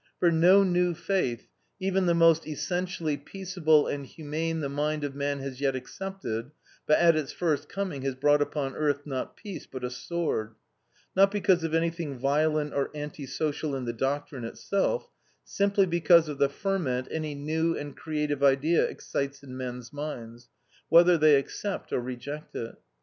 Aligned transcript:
For 0.19 0.31
no 0.31 0.63
new 0.63 0.95
faith, 0.95 1.47
even 1.79 2.07
the 2.07 2.15
most 2.15 2.47
essentially 2.47 3.17
peaceable 3.17 3.85
and 3.85 4.03
humane 4.03 4.59
the 4.61 4.67
mind 4.67 5.03
of 5.03 5.13
man 5.13 5.37
has 5.41 5.61
yet 5.61 5.75
accepted, 5.75 6.49
but 6.87 6.97
at 6.97 7.15
its 7.15 7.31
first 7.31 7.69
coming 7.69 8.01
has 8.01 8.15
brought 8.15 8.41
upon 8.41 8.73
earth 8.75 9.05
not 9.05 9.37
peace, 9.37 9.67
but 9.67 9.83
a 9.83 9.91
sword; 9.91 10.55
not 11.15 11.29
because 11.29 11.63
of 11.63 11.75
anything 11.75 12.17
violent 12.17 12.73
or 12.73 12.89
anti 12.95 13.27
social 13.27 13.75
in 13.75 13.85
the 13.85 13.93
doctrine 13.93 14.43
itself; 14.43 15.07
simply 15.43 15.85
because 15.85 16.27
of 16.27 16.39
the 16.39 16.49
ferment 16.49 17.07
any 17.11 17.35
new 17.35 17.77
and 17.77 17.95
creative 17.95 18.41
idea 18.43 18.83
excites 18.83 19.43
in 19.43 19.55
men's 19.55 19.93
minds, 19.93 20.49
whether 20.89 21.15
they 21.15 21.35
accept 21.35 21.93
or 21.93 21.99
reject 21.99 22.55
it. 22.55 22.75